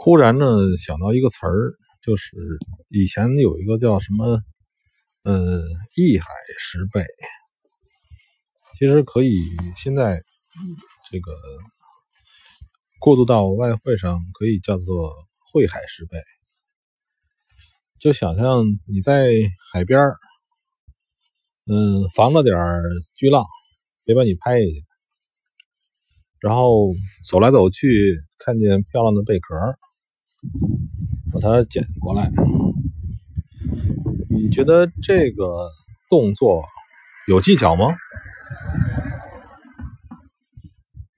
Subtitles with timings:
[0.00, 0.46] 忽然呢
[0.76, 1.74] 想到一个词儿，
[2.04, 2.36] 就是
[2.88, 4.40] 以前有一个叫什么，
[5.24, 5.60] 呃，
[5.96, 7.04] 一海十倍，
[8.78, 9.34] 其实可以
[9.76, 10.22] 现在
[11.10, 11.32] 这个
[13.00, 15.16] 过渡到外汇上，可以叫做
[15.52, 16.22] 汇海十倍。
[17.98, 19.32] 就想象你在
[19.72, 20.16] 海边儿，
[21.66, 22.56] 嗯，防着点
[23.16, 23.44] 巨浪，
[24.04, 24.84] 别把你拍下去。
[26.38, 26.92] 然后
[27.28, 29.56] 走来走去，看见漂亮的贝壳，
[31.32, 32.30] 把它捡过来。
[34.30, 35.70] 你觉得这个
[36.08, 36.64] 动作
[37.26, 37.84] 有技巧吗？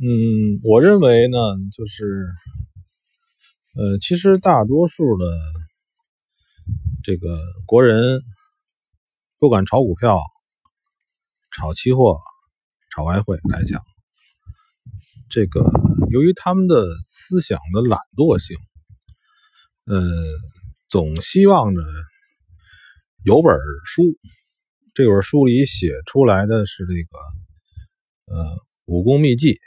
[0.02, 1.36] 嗯，我认为呢，
[1.76, 2.26] 就是，
[3.76, 5.26] 呃，其实大多数的
[7.04, 8.22] 这个国人，
[9.38, 10.22] 不管炒股票、
[11.54, 12.18] 炒期货、
[12.90, 13.82] 炒外汇来讲。
[15.28, 15.70] 这个
[16.10, 18.56] 由于他们的思想的懒惰性，
[19.92, 20.06] 嗯，
[20.88, 21.82] 总希望着
[23.24, 24.04] 有本书，
[24.94, 27.18] 这本书里写出来的是这个
[28.32, 29.58] 呃武功秘籍，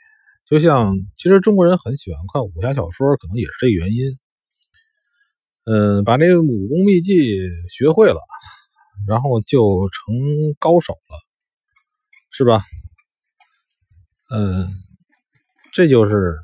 [0.46, 4.18] 就像其实中国人很喜欢看武侠小说，可能也是这原因。
[5.66, 8.22] 嗯，把这个武功秘籍学会了，
[9.06, 10.16] 然后就成
[10.58, 11.20] 高手了，
[12.32, 12.64] 是吧？
[14.32, 14.70] 嗯。
[15.74, 16.38] 这就是，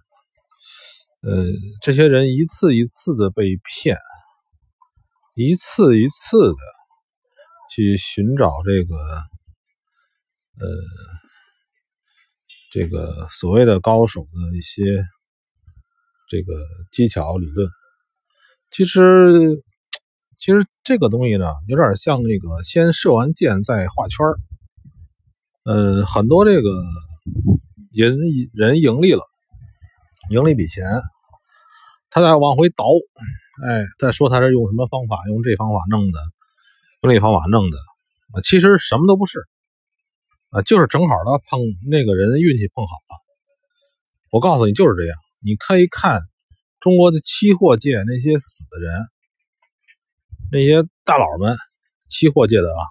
[1.22, 1.46] 呃，
[1.82, 3.98] 这些人一次一次的被骗，
[5.36, 6.58] 一次一次的
[7.76, 8.96] 去寻找这个，
[10.60, 10.68] 呃，
[12.72, 14.84] 这个所谓的高手的一些
[16.30, 16.54] 这个
[16.92, 17.70] 技巧理论。
[18.72, 19.62] 其实，
[20.38, 24.40] 其实这个东西呢，有点像那个先射完箭再画圈儿。
[25.66, 26.70] 呃，很多这个。
[27.92, 28.20] 人
[28.54, 29.24] 人盈利了，
[30.30, 30.86] 赢了一笔钱，
[32.10, 32.86] 他再往回倒，
[33.66, 36.20] 哎，再说他是用什么方法，用这方法弄的，
[37.02, 37.78] 用那方法弄的，
[38.34, 39.48] 啊其实什么都不是，
[40.50, 43.16] 啊，就是正好他碰那个人运气碰好了。
[44.32, 46.22] 我告诉你就是这样，你可以看
[46.80, 49.08] 中国的期货界那些死的人，
[50.52, 51.58] 那些大佬们，
[52.08, 52.86] 期货界的啊，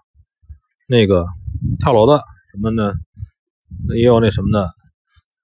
[0.89, 1.25] 那个
[1.79, 2.95] 跳楼的什么的，
[3.97, 4.69] 也有那什么的。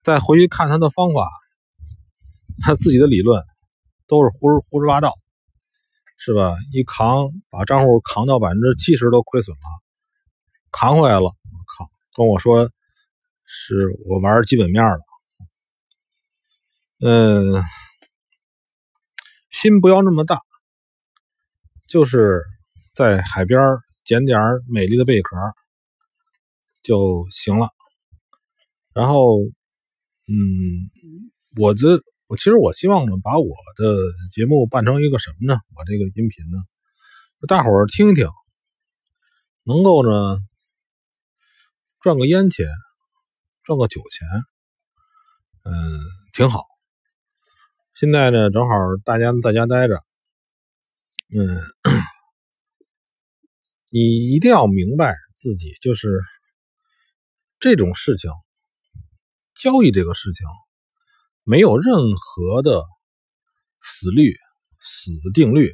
[0.02, 1.30] 再回去看他的方法，
[2.62, 3.42] 他自己的理论
[4.06, 5.14] 都是胡胡说八道，
[6.18, 6.56] 是吧？
[6.72, 9.62] 一扛把账户扛到百分之七十都亏损了，
[10.70, 11.32] 扛回来了，我
[11.78, 11.90] 靠！
[12.14, 12.70] 跟我说
[13.44, 15.00] 是我玩基本面了，
[17.00, 17.62] 嗯，
[19.50, 20.40] 心不要那么大，
[21.86, 22.42] 就是
[22.94, 23.60] 在海边
[24.04, 24.38] 捡点
[24.68, 25.36] 美丽的贝壳
[26.82, 27.70] 就行了，
[28.92, 29.38] 然后。
[30.26, 30.88] 嗯，
[31.60, 32.02] 我这
[32.36, 33.96] 其实我希望呢，把我的
[34.30, 35.60] 节目办成一个什么呢？
[35.74, 36.58] 我这个音频呢，
[37.48, 38.28] 大伙儿听听，
[39.62, 40.38] 能够呢
[42.00, 42.66] 赚个烟钱，
[43.62, 44.28] 赚个酒钱，
[45.64, 46.00] 嗯，
[46.32, 46.64] 挺好。
[47.94, 48.74] 现在呢，正好
[49.04, 50.02] 大家在家待着，
[51.36, 51.60] 嗯，
[53.90, 56.20] 你一定要明白自己就是
[57.58, 58.30] 这种事情。
[59.54, 60.46] 交易这个事情
[61.44, 62.82] 没有任何的
[63.80, 64.34] 死律、
[64.82, 65.72] 死的定律，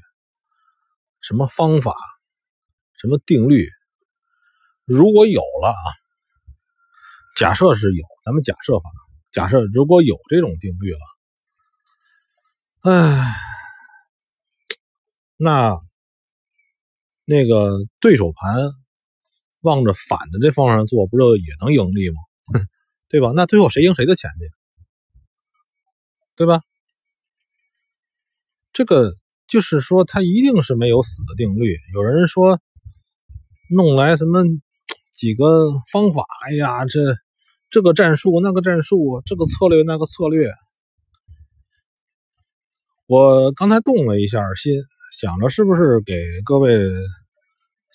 [1.21, 1.95] 什么方法、
[3.01, 3.69] 什么定律，
[4.85, 5.79] 如果有了啊，
[7.39, 8.91] 假设是有，咱们假设法，
[9.31, 10.99] 假设如果有这种定律了，
[12.83, 13.35] 哎，
[15.37, 15.81] 那
[17.25, 18.73] 那个对手盘
[19.61, 22.17] 望着反的这方向做，不就也能盈利吗？
[23.09, 23.33] 对吧？
[23.37, 24.60] 那最后谁赢谁的钱去？
[26.41, 26.63] 对吧？
[28.73, 29.13] 这个
[29.47, 31.77] 就是说，它一定是没有死的定律。
[31.93, 32.59] 有人说
[33.69, 34.43] 弄来什么
[35.15, 36.25] 几个方法？
[36.47, 37.15] 哎呀，这
[37.69, 40.51] 这个战术那个战术，这个策略那个策略。
[43.07, 44.83] 我刚才动了一下心，
[45.13, 46.91] 想着是不是给各位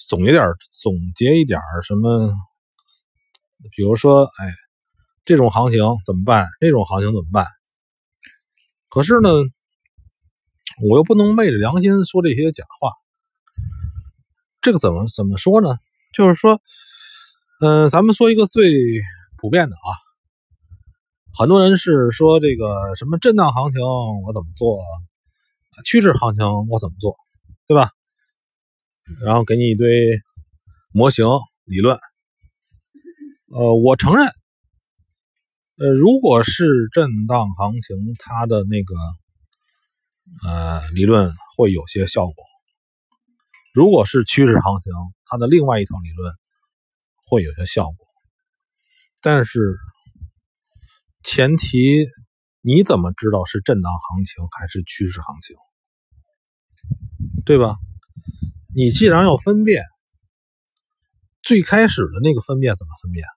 [0.08, 2.32] 总结点总结一点什么？
[3.76, 4.54] 比如说，哎。
[5.28, 6.46] 这种行情怎么办？
[6.62, 7.48] 那种行情怎么办？
[8.96, 9.30] 可是呢，
[10.82, 12.94] 我又不能昧着良心说这些假话。
[14.62, 15.78] 这个怎么怎么说呢？
[16.14, 16.62] 就是说，
[17.60, 18.72] 嗯，咱们说一个最
[19.36, 19.90] 普遍的啊，
[21.38, 23.82] 很多人是说这个什么震荡行情
[24.26, 24.80] 我怎么做，
[25.84, 27.18] 趋势行情我怎么做，
[27.68, 27.90] 对吧？
[29.26, 30.22] 然后给你一堆
[30.94, 31.28] 模型
[31.66, 32.00] 理论。
[33.52, 34.26] 呃，我承认。
[35.78, 38.96] 呃，如果是震荡行情，它的那个
[40.48, 42.34] 呃理论会有些效果。
[43.74, 44.94] 如果是趋势行情，
[45.26, 46.34] 它的另外一套理论
[47.28, 48.08] 会有些效果。
[49.22, 49.76] 但是
[51.24, 52.06] 前提
[52.62, 55.58] 你怎么知道是震荡行情还是趋势行情？
[57.44, 57.76] 对吧？
[58.74, 59.84] 你既然要分辨，
[61.42, 63.28] 最开始的那个分辨怎么分辨？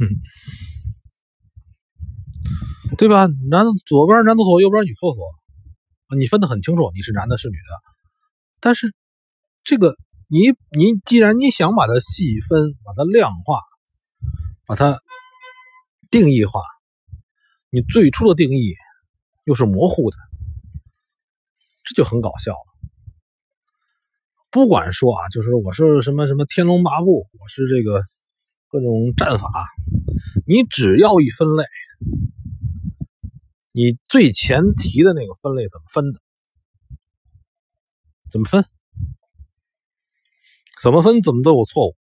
[0.00, 0.06] 嗯，
[2.98, 3.26] 对吧？
[3.50, 5.26] 男左边男厕所，右边女厕所，
[6.18, 7.82] 你分得很清楚，你是男的，是女的。
[8.60, 8.94] 但是
[9.64, 9.96] 这个，
[10.28, 13.60] 你你既然你想把它细分，把它量化，
[14.66, 15.00] 把它
[16.10, 16.62] 定义化，
[17.70, 18.74] 你最初的定义
[19.44, 20.16] 又是模糊的，
[21.82, 22.72] 这就很搞笑了。
[24.50, 28.02] 不管说啊，就是我是什么什么天龙八部，我是这个
[28.68, 29.48] 各种战法，
[30.46, 31.64] 你只要一分类，
[33.72, 36.20] 你最前提的那个分类怎么分的？
[38.30, 38.64] 怎么分？
[40.82, 41.96] 怎么分怎么都有错误，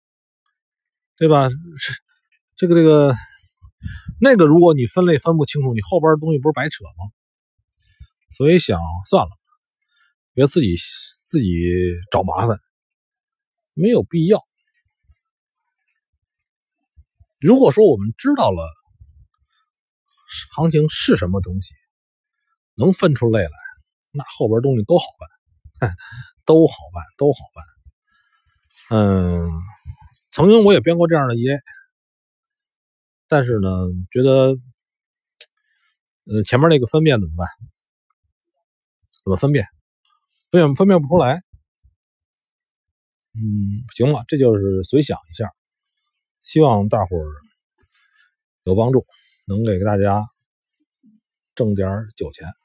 [1.16, 1.48] 对吧？
[1.48, 1.94] 是
[2.56, 3.14] 这个这个
[4.20, 7.10] 那个，如果你分类分不清楚，你后边的东西不是白扯吗？
[8.36, 9.30] 所以想算了，
[10.34, 10.76] 别自己。
[11.30, 11.46] 自己
[12.10, 12.58] 找麻烦，
[13.72, 14.44] 没有必要。
[17.38, 18.60] 如果说我们知道了
[20.54, 21.74] 行情是什么东西，
[22.74, 23.50] 能分出类来，
[24.12, 25.04] 那后边东西都好
[25.80, 25.94] 办，
[26.46, 27.64] 都好办，都好办。
[28.92, 29.50] 嗯，
[30.30, 31.60] 曾经我也编过这样的 EA，
[33.28, 33.68] 但是呢，
[34.10, 34.56] 觉得，
[36.26, 37.48] 呃，前面那个分辨怎么办？
[39.24, 39.66] 怎么分辨？
[40.50, 41.42] 分辨分辨不出来，
[43.34, 45.48] 嗯，行吧，这就是随想一下，
[46.42, 47.30] 希望大伙儿
[48.64, 49.06] 有帮助，
[49.50, 50.28] 能给大家
[51.56, 52.59] 挣点酒钱。